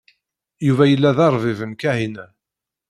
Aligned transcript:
Yuba 0.65 0.83
yella 0.87 1.17
d 1.17 1.19
arbib 1.27 1.59
n 1.69 1.71
Kahina. 1.81 2.25